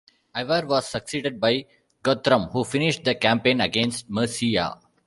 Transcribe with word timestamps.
Ivar 0.35 0.65
was 0.65 0.87
succeeded 0.87 1.39
by 1.39 1.67
Guthrum, 2.01 2.45
who 2.47 2.63
finished 2.63 3.03
the 3.03 3.13
campaign 3.13 3.61
against 3.61 4.09
Mercia. 4.09 4.79